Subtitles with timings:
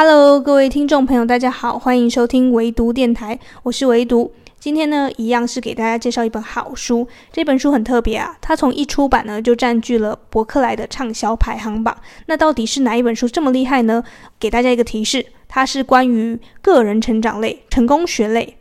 [0.00, 4.32] Hello，各位听众朋友，大家好，欢迎收听唯读电台，我是唯读。
[4.60, 7.08] 今天呢，一样是给大家介绍一本好书。
[7.32, 11.98] 这本书很特别啊，它从一出版呢就占据了博客来的畅销排行榜。
[12.26, 14.04] 那到底是哪一本书这么厉害呢？
[14.38, 18.56] 给大家一个提示，它是关于个人成长类、成功学类。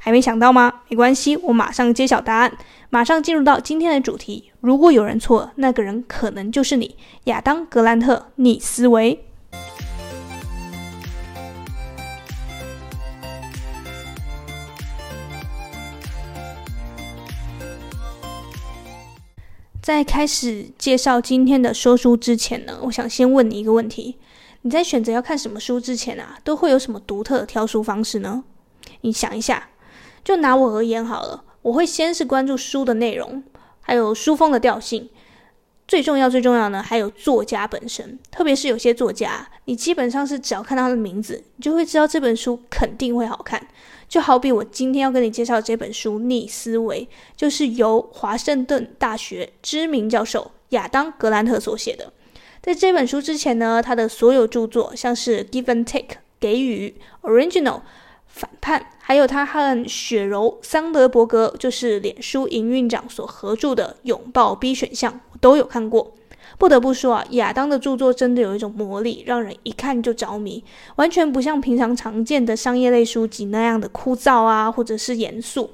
[0.00, 0.80] 还没想到吗？
[0.88, 2.52] 没关系，我马上揭晓答案。
[2.90, 4.50] 马上进入到今天的主题。
[4.60, 6.96] 如果有人错，那个人可能就是你。
[7.26, 9.24] 亚当·格兰特逆思维。
[19.88, 24.18] 在开始介绍今天的说书之前呢，我想先问你一个问题：
[24.60, 28.44] 你在选择要看什么书之前啊，都会有什么独特的挑书方式呢？
[29.00, 29.70] 你想一下，
[30.22, 33.42] 就拿我而言好了，我会先是关注书的内容，
[33.80, 35.08] 还有书风的调性。
[35.86, 43.66] 最重要、最重要呢，还有作家本身，特别是有些作家，你基本上是只要看到他的名字，你就会知道这本书肯定会好看。
[44.08, 47.06] 就好比我今天要跟你介绍这本书《逆思维》，
[47.36, 52.12] 就是由华盛顿大学知名教授亚当·格兰特所写的。
[52.62, 56.94] 在这本书之前呢，他的所有著作，像是《Give and Take》给予、
[57.30, 57.62] 《Original》
[58.26, 65.12] 反叛，还有他和雪柔·桑德伯格，就是脸书营运长所合著的《拥抱 B 选项》。
[65.32, 66.14] 我都有看过，
[66.58, 70.62] 不得不说啊，亚当的著作真的有一种魔力，让人一看就着迷，
[70.96, 75.70] 完全不像平常常见的商业类书籍那样的枯燥啊，或者是严肃。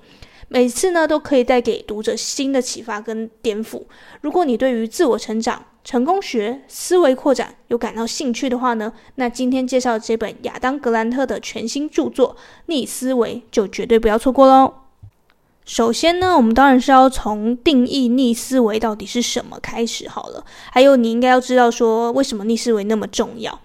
[0.48, 3.82] 每次呢，都可以带给读者新的启发跟颠覆。
[4.20, 14.83] 如果你对于自我成长、成功学、思维扩展有感到兴趣的话呢，那今天介绍这本亚当·格兰特的全新著作《逆思维》就绝对不要错过喽。
[15.64, 20.44] 首先呢，我们当然是要从定义逆思维到底是什么开始好了。
[20.70, 23.58] 还有，你应该要知道说，为什么逆思维那么重要。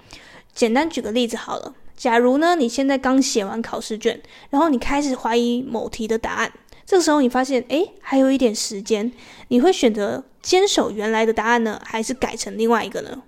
[0.54, 6.52] 简单举个例子好了，假如呢，你现在刚写完考试卷，然后你开始怀疑某题的答案，
[6.86, 9.12] 这个时候你发现，诶，还有一点时间，
[9.50, 13.24] 你会选择坚守原来的答案呢，还是改成另外一个呢？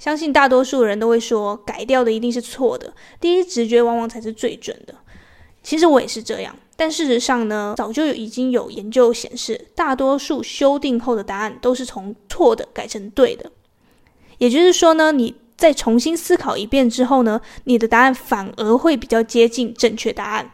[0.00, 4.96] 相信大多数人都会说，改掉的一定是错的，第一直觉往往才是最准的。
[5.62, 6.54] 其实我也是这样。
[6.76, 13.52] 但事实上呢，早就已经有研究显示，大多数修订后的答案都是从错的改成对的。
[14.38, 20.50] 也就是说呢，你再重新思考一遍之后呢，你的答案反而会比较接近正确答案。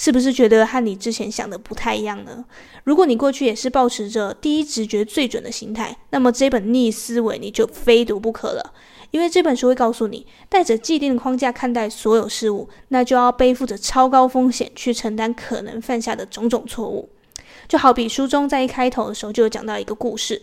[0.00, 2.44] 是不是觉得和你之前想的不太一样呢？
[2.84, 8.72] 如果你过去也是保持着第一直觉最准的心态，那么这本逆思维你就非读不可了。
[9.10, 17.08] 因为这本书会告诉你，带着既定的框架看待所有事物，那就要背负着超高风险去承担可能犯下的种种错误。
[17.66, 20.42] 就好比书中在一开头的时候就有讲到一个故事，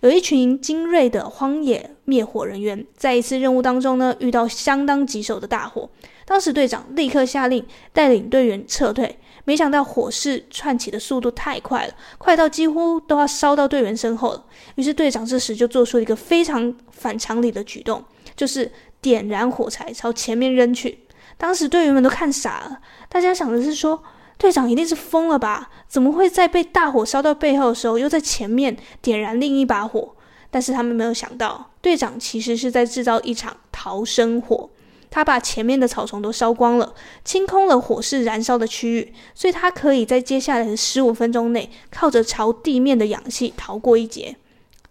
[0.00, 5.88] 有一群精锐的荒野灭火人员，在一次任务当中呢，遇到相当棘手的大火。
[6.24, 14.44] 当时队长立刻下令带领队员撤退，没想到火势窜起的速度太快了，快到几乎都要烧到队员身后了。
[14.74, 18.04] 于是队长这时就做出一个非常反常理的举动，
[18.34, 18.70] 就是
[19.00, 20.98] 点燃火柴朝前面扔去。
[21.38, 24.02] 当时队员们都看傻了，大家想的是说，
[24.36, 25.70] 队长一定是疯了吧？
[25.86, 30.12] 怎么会在被大火烧到背后的时候，又在前面点燃另一把火？
[30.50, 34.68] 但是他们没有想到，队长其实是在制造一场逃生火。
[35.16, 36.92] 他把前面的草丛都烧光了，
[37.24, 44.36] 清空了火势燃烧的区域，所以他可以在接下来的十五分钟内，靠着朝地面的氧气逃过一劫。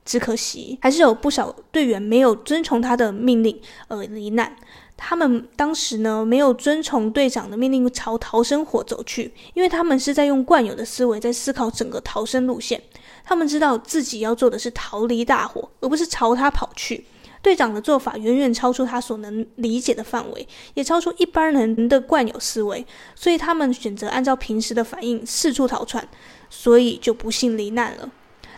[0.04, 4.56] 只可惜，还是有不少队员没有遵从他的命令而罹难。
[4.98, 12.82] 他们当时呢，没有遵从队长的命令朝逃生火走去，因为他们是在用惯有的思维在思考整个逃生路线。
[13.24, 17.06] 他们知道自己要做的是逃离大火，而不是朝他跑去。
[17.46, 22.84] 队长的做法远远超出他所能理解的范围，也超出一般人的惯有思维，
[23.14, 26.08] 所以他们选择按照平时的反应四处逃窜，
[26.50, 28.10] 所以就不幸罹难了。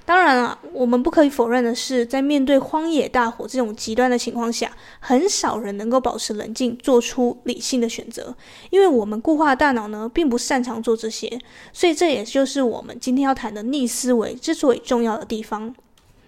[0.06, 4.72] 当然了，我们不可以否认的是，在面对荒野大火这种极端的情况下，
[5.02, 8.34] 很少人能够保持冷静，做出理性的选择，
[8.70, 11.38] 因为我们固化大脑呢，并不擅长做这些，
[11.74, 15.76] 所以这也就是我们今天要谈的逆思维之所以重要的地方。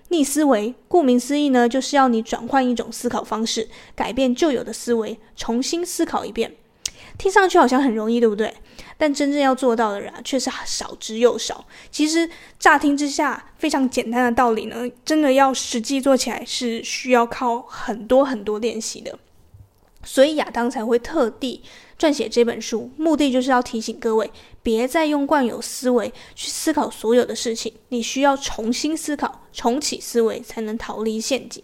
[0.09, 6.55] 逆思维，顾名思义呢，就是要你转换一种思考方式，改变旧有的思维，重新思考一遍。
[7.17, 8.53] 听上去好像很容易，对不对？
[8.97, 11.65] 但真正要做到的人啊，却是少之又少。
[11.91, 19.17] 其实乍听之下非常简单的道理呢，真的要实际做起来，是需要靠很多很多练习的。
[20.03, 21.61] 所以亚当才会特地
[21.99, 24.31] 撰写这本书，目的就是要提醒各位，
[24.63, 31.61] 别再用惯有思维去思考所有的事情，你需要重新思考，重启思维，才能逃离陷阱。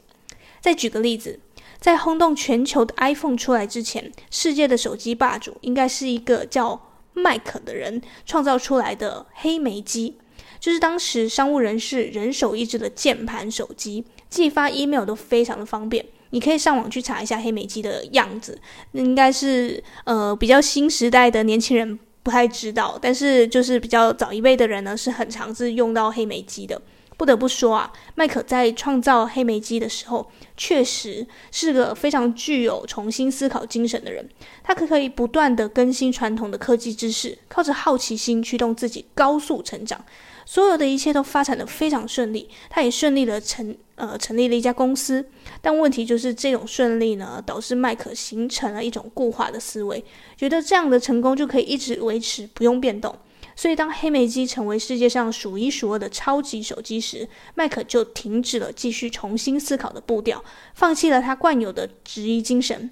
[0.60, 1.40] 再举个例子，
[1.80, 6.82] 在轰动全球的 iPhone 出来之前，世界的手机霸主应该是一个叫
[7.14, 10.18] 麦克的人创造出来的黑莓机，
[10.60, 16.06] 就是当时商务人士人手一只的键盘手机，寄发 email 都非常的方便。
[16.36, 18.60] 你可以上网去查一下黑莓机的样子，
[18.92, 26.82] 那应该是呃比较新时代的年轻人不太知道，但是就是比较早一辈的人呢，是很常是用到黑莓机的。
[27.18, 34.30] 不得不说啊，麦克在创造黑莓机的时候，确实是个非常具有重新思考精神的人。
[34.62, 40.04] 他可可以不断地更新传统的科技知识，靠着好奇心驱动自己高速成长。
[40.46, 45.28] 所有的一切都发展得非常顺利，他也顺利的成呃成立了一家公司。
[45.62, 50.04] 但问题就是这种顺利呢，导致麦克形成了一种固化的思维，
[50.38, 53.16] 觉得这样的成功就可以一直维持，不用变动。
[53.58, 60.44] 所以，当黑莓机成为世界上数一数二的超级手机时，麦克就停止了继续重新思考的步调，
[60.74, 62.92] 放弃了他惯有的质疑精神。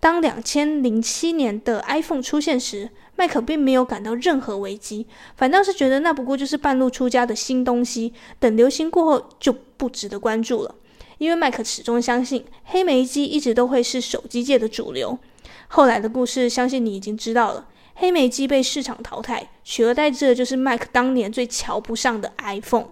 [0.00, 5.04] 当两千零七年的 iPhone 出现时，麦克并没有感到任何危机，
[5.36, 10.72] 反倒是觉得那不过就是半路出家的新东西，等流行过后就不值得关注了。
[11.18, 15.18] 因为麦克始终相信，黑莓机一直都会是手机界的主流。
[15.66, 17.66] 后来的故事，相信你已经知道了。
[17.96, 22.86] 黑莓机被市场淘汰，取而代之的就是麦克当年最瞧不上的 iPhone。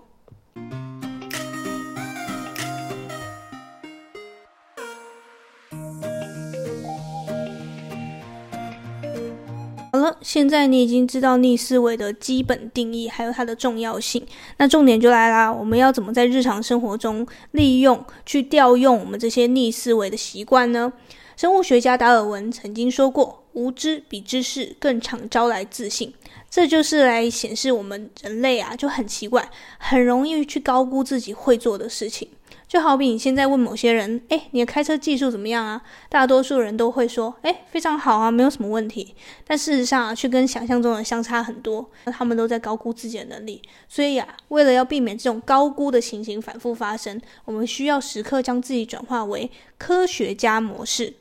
[9.96, 14.22] 好了，现在你已经知道逆思维的基本定义，还有它的重要性。
[14.58, 20.92] 那重点就来啦，我们要怎么在日常生活中利用、去调用我们这些逆思维的习惯呢？
[21.36, 23.42] 生物学家达尔文曾经说过。
[23.56, 26.12] 无知比知识更常招来自信，
[26.50, 32.28] 这就是来显示我们人类啊就很奇怪，很容易去高估自己会做的事情。
[32.68, 35.80] 就好比你现在问某些人：“哎，你的开车技术怎么样啊？”
[36.10, 39.14] 大多数人都会说：“哎，非常好啊，没有什么问题。”
[39.46, 41.88] 但事实上啊，却跟想象中的相差很多。
[42.06, 43.62] 他们都在高估自己的能力。
[43.88, 51.14] 所以啊，为了要避免这种高估的情形反复发生，我们需要时刻将自己转化为科学家模式。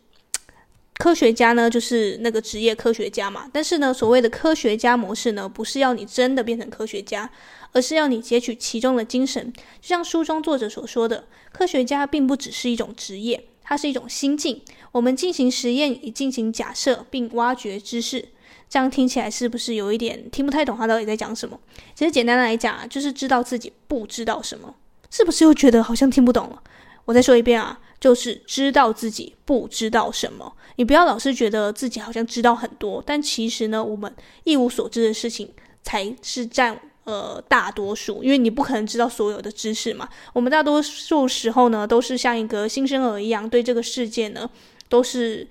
[0.97, 3.49] 科学家呢，就是那个职业科学家嘛。
[3.51, 7.29] 但是呢，所谓的科学家模式呢，不是要你真的变成科学家，
[7.73, 9.51] 而是要你截取其中的精神。
[9.53, 14.61] 就像书中作者所说的，科学家并不只是一种职业，它是一种心境。
[14.93, 18.29] 我们进行实验，以进行假设，并挖掘知识。
[18.69, 21.59] 这样听起来是不是有一点听不太懂他到底在讲什么？
[21.93, 24.73] 其实简单来讲啊，就是知道自己不知道什么。
[25.11, 26.63] 是不是又觉得好像听不懂了？
[27.05, 27.79] 我再说一遍啊。
[27.97, 34.13] 就是知道自己不知道什么，你不要老是觉得自己好像知道很多，但其实呢，我们
[34.43, 40.07] 一无所知的事情才是占呃大多数，因为你不可能知道所有的知识嘛。
[40.33, 44.47] 我们大多数时候呢，都是像一个新生儿一样，对这个世界呢，
[44.87, 45.47] 都是。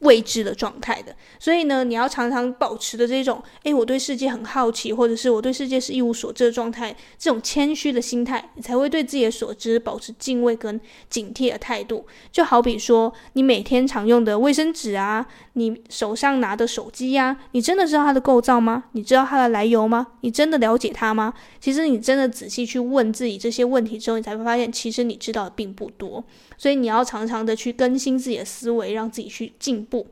[0.00, 10.80] 未知的状态的，所以呢，你要常常保持的这种，诶，我对世界很好奇，或者是我对世界是一无所知的状态，这种谦虚的心态，你才会对自己的所知保持敬畏跟
[11.10, 12.06] 警惕的态度。
[12.32, 18.84] 就好比说，你每天常用的卫生纸啊，你手上拿的手机呀，你真的知道它的构造吗？
[18.92, 20.06] 你知道它的来由吗？
[20.22, 21.34] 你真的了解它吗？
[21.60, 26.24] 其实你真的仔细去问自己这些问题之后，你才会发现，其实你知道的并不多。
[26.56, 30.06] 所以你要常常的去更新自己的思维，让自己去进步。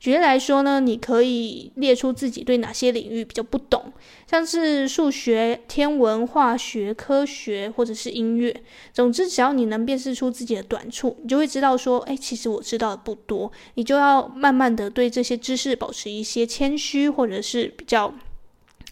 [0.00, 3.90] 举例来说呢，你可以列出自己对哪些领域比较不懂，
[4.30, 8.54] 像是数学、天文、化学、科学或者是音乐。
[8.92, 13.50] 总之，只要你能辨识出自己的短处，你就会知道说，哎，其实我知道的不多。
[13.76, 18.12] 你就要慢慢的对这些知识保持一些谦虚，或者是比较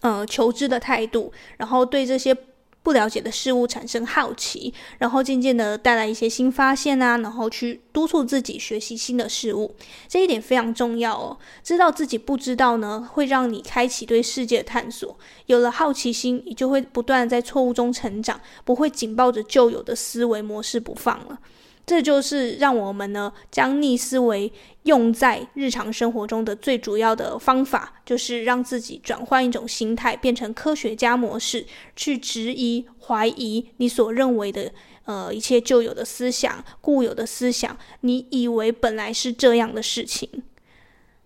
[0.01, 2.35] 呃求知的态度，然后对这些。
[2.83, 9.73] 不了解的事物产生好奇，然后渐渐的带来一些新发现啊，然后去督促自己学习新的事物，
[10.09, 11.37] 这一点非常重要哦。
[11.63, 15.17] 知道自己不知道呢，会让你开启对世界的探索。
[15.45, 21.39] 有了好奇心，你就会不断在错误中成长，不会紧抱着旧有的思维模式不放了。
[21.85, 24.51] 这就是让我们呢，将逆思维
[24.83, 34.71] 用在日常生活中的最主要的方法，就是让自己转换一种心态，变成科学家模式，去质疑、怀疑你所认为的
[35.03, 40.29] 呃一切旧有的思想、固有的思想，你以为本来是这样的事情。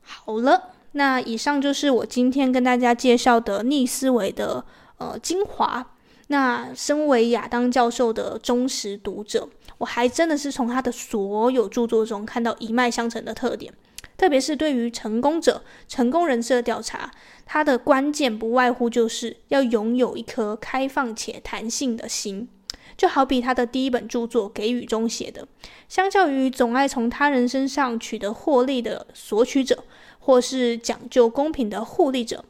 [0.01, 4.65] 好了，那以上就是我今天跟大家介绍的逆思维的
[4.97, 5.93] 呃精华。
[6.29, 9.47] 那身为亚当教授的忠实读者，
[9.79, 13.73] 我还真的是从他的所有著作中看到一脉相承的特点，
[14.17, 17.11] 特别是对于成功者、成功人士的调查，
[17.45, 22.49] 他的关键不外乎就是要拥有一颗开放且弹性的心。
[22.95, 25.47] 就好比他的第一本著作《给予》中写的，
[25.87, 29.83] 相较于总爱从他人身上取得获利的索取者，
[30.17, 32.43] 或是讲究公平的互利者，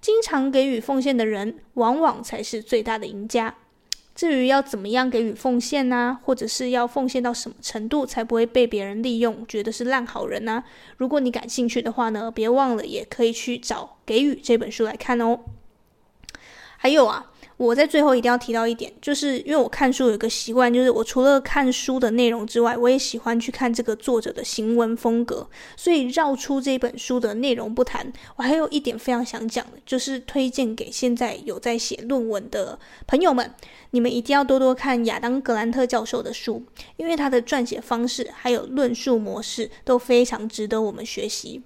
[0.00, 3.56] 经常给予奉献的人，往往才是最大的赢家。
[4.18, 10.64] 至于要怎么样给予奉献呢、或者是要奉献到什么程度才不会被别人利用，觉得是烂好人呢、
[10.96, 15.38] 如果你感兴趣的话呢，别忘了也可以去找《给予》这本书来看哦。
[16.78, 17.30] 还有啊。
[17.58, 25.46] 我在最后一定要提到一点，就是因为我看书有一个习惯，就是我除了看书的内容之外，我也喜欢去看这个作者的行文风格。
[25.76, 33.52] 所以绕出这本书的内容不谈，我还有一点非常想讲的，就是推荐给现在有在写论文的朋友们，
[33.90, 36.62] 你们一定要多多看亚当·格兰特教授的书，
[36.96, 41.62] 因为他的撰写方式还有论述模式都非常值得我们学习。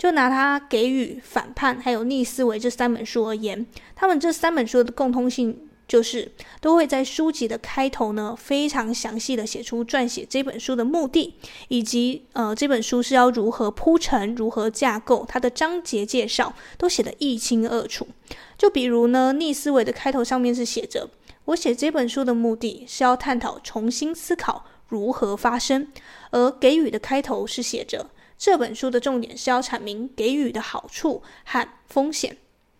[0.00, 11.34] 就拿他给予、反叛还有逆思维这三本书而言，他们这三本书的共通性就是都会在书籍的开头呢，非常详细的写出撰写这本书的目的，
[11.68, 18.08] 以及呃这本书是要如何铺陈、如何架构，它的章节介绍都写得一清二楚。
[18.56, 21.10] 就比如呢，逆思维的开头上面是写着
[21.44, 25.88] ：“我写这本书的目的是要探讨重新思考如何发生”，
[26.32, 28.06] 而给予的开头是写着。
[28.40, 32.38] 这本书的重点是要阐明给予的好处和风险。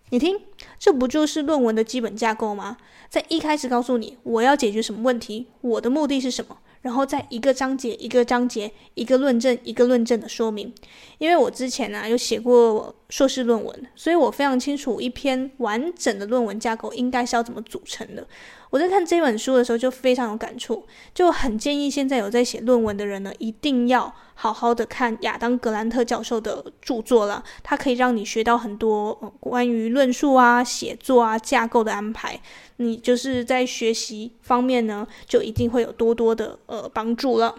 [0.08, 0.40] 你听，
[0.78, 2.78] 这不就是论文的基本架构吗？
[3.10, 10.72] 在一开始告诉你我要解决什么问题，我的目的是什么，然后在一个章节一个章节、一个论证一个论证的说明。
[11.18, 18.26] 因为我之前呢、啊、有写过硕士论文，所以我非常清楚一篇完整的论文架构应该是要怎么组成的。
[18.70, 32.40] 我在看这本书的时候就非常有感触，就很建议现在有在写论文的人呢，一定要好好的看亚当·格兰特教授的著作了，它可以让你学到很多、关于论述啊、写作啊、架构的安排，
[32.76, 37.54] 你就是在学习方面呢，就一定会有多多的呃帮助了。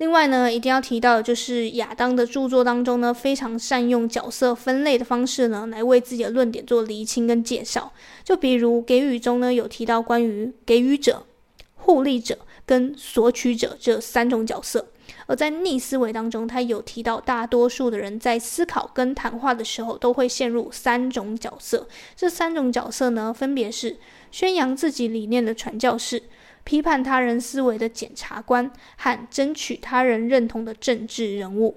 [0.00, 7.92] 另外呢，一定要提到的就是亚当的著作当中呢，非常善用角色分类的方式呢，来为自己的论点做厘清跟介绍。
[8.24, 11.26] 就比如给予中呢，有提到关于给予者、
[11.74, 14.86] 互利者跟索取者这三种角色；
[15.26, 21.86] 而在逆思维当中，他有提到大多数的人在思考跟谈话的时候，都会陷入三种角色。
[22.16, 23.98] 这三种角色呢，分别是
[24.30, 26.22] 宣扬自己理念的传教士。
[26.70, 31.76] 批判他人思维的检察官和争取他人认同的政治人物，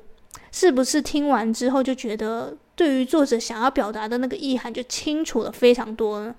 [0.52, 6.36] 是不是听完之后就觉得对于作者想要表达的那个意涵就清楚了非常多呢？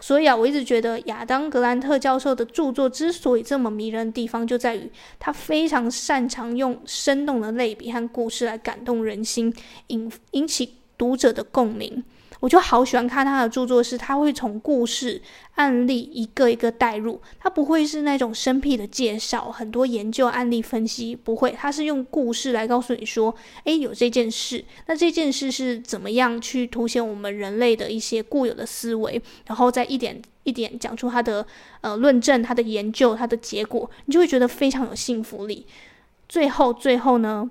[0.00, 9.50] 所以啊，我一直觉得亚当·格兰特教授的著作之所以这么迷人的地方，就在于他非常擅长用生动的类比和故事来感动人心，
[9.86, 12.04] 引引起读者的共鸣。
[12.44, 15.18] 我就好喜欢看他的著作，是他会从故事
[15.54, 23.34] 案例一个一个带入，他不会是那种生僻的介绍，很多研究案例分析不会，他是用故事来告诉你说，
[23.64, 31.46] 诶，有这件事，那这件事是怎么样去凸显我们人类的一些固有的思维，然后再一点一点讲出他的
[31.80, 35.66] 呃论证、他的研究、他的结果，你就会觉得非常有信服力。
[36.28, 37.50] 最后，最后呢，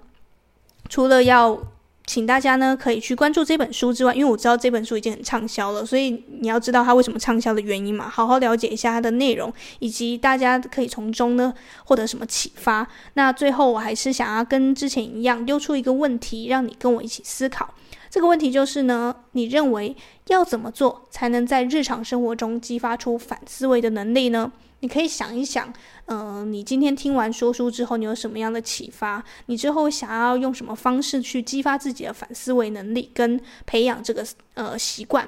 [0.88, 1.60] 除了要
[2.06, 11.54] 请大家呢可以去关注这本书之外，因为我知道这本书已经很畅销了，所以你要知道它为什么畅销的原因嘛，好好了解一下它的内容，以及大家可以从中呢
[11.86, 12.86] 获得什么启发。
[13.14, 17.74] 那最后我还是想要跟之前一样丢出一个问题，让你跟我一起思考。
[18.13, 19.96] 这个问题就是呢，你认为
[20.27, 24.51] 要怎么做才能在日常生活中激发出反思维的能力呢？
[24.82, 25.74] 你可以想一想，
[26.05, 29.24] 嗯、你今天听完说书之后，你有什么样的启发？
[29.48, 35.27] 你之后想要用什么方式去激发自己的反思维能力，跟培养这个呃习惯？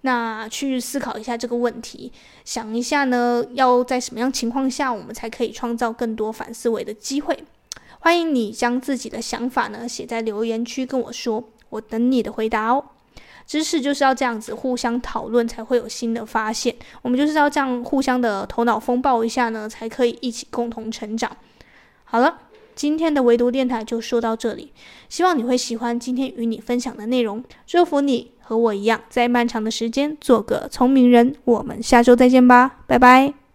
[0.00, 2.10] 那去思考一下这个问题，
[2.46, 7.44] 想一下呢，要在什么样情况下，我们才可以创造更多反思维的机会？
[8.00, 12.84] 欢迎你将自己的想法呢写在留言区跟我说，我等你的回答哦。
[13.46, 16.74] 知识就是要这样子互相讨论，才会有新的发现。
[17.02, 21.30] 我们就是要这样互相的头脑风暴一下呢，才可以一起共同成长。
[22.02, 22.38] 好了，
[22.74, 24.72] 今天的唯独电台就说到这里，
[25.08, 27.44] 希望你会喜欢今天与你分享的内容。
[27.68, 31.36] 祝福你和我一样，在漫长的时间做个聪明人。
[31.44, 33.45] 我们下周再见吧，拜拜。